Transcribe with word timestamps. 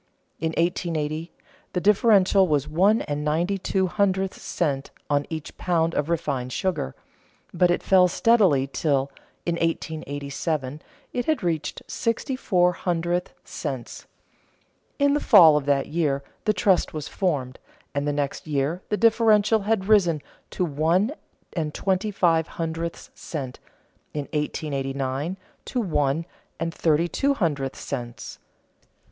In 0.39 0.49
1880, 0.57 1.31
the 1.73 1.79
differential 1.79 2.47
was 2.47 2.67
one 2.67 3.03
and 3.03 3.23
ninety 3.23 3.59
two 3.59 3.85
hundredths 3.85 4.41
cents 4.41 4.89
on 5.11 5.27
each 5.29 5.55
pound 5.57 5.93
of 5.93 6.09
refined 6.09 6.51
sugar, 6.51 6.95
but 7.53 7.69
it 7.69 7.83
fell 7.83 8.07
steadily 8.07 8.65
till, 8.65 9.11
in 9.45 9.57
1887, 9.57 10.81
it 11.13 11.25
had 11.25 11.43
reached 11.43 11.83
sixty 11.85 12.35
four 12.35 12.71
hundredths 12.73 13.35
cents. 13.43 14.07
In 14.97 15.13
the 15.13 15.19
fall 15.19 15.55
of 15.55 15.67
that 15.67 15.85
year 15.85 16.23
the 16.45 16.53
trust 16.53 16.95
was 16.95 17.07
formed; 17.07 17.59
and 17.93 18.07
the 18.07 18.11
next 18.11 18.47
year 18.47 18.81
the 18.89 18.97
differential 18.97 19.59
had 19.59 19.85
risen 19.85 20.23
to 20.49 20.65
one 20.65 21.11
and 21.53 21.75
twenty 21.75 22.09
five 22.09 22.47
hundredths 22.57 23.11
cents, 23.13 23.59
in 24.15 24.21
1889 24.33 25.37
to 25.65 25.79
one 25.79 26.25
and 26.59 26.73
thirty 26.73 27.07
two 27.07 27.35
hundredths 27.35 27.81
cents. 27.81 28.39